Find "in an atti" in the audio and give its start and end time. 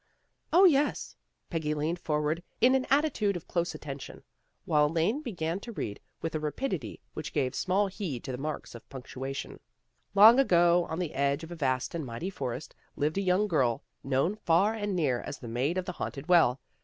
2.59-3.13